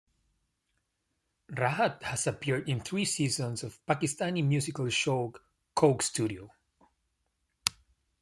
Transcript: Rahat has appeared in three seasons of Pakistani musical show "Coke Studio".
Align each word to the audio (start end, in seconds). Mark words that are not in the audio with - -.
Rahat 1.51 2.01
has 2.01 2.25
appeared 2.25 2.67
in 2.67 2.79
three 2.79 3.05
seasons 3.05 3.61
of 3.63 3.77
Pakistani 3.85 4.43
musical 4.43 4.89
show 4.89 5.31
"Coke 5.75 6.01
Studio". 6.01 6.49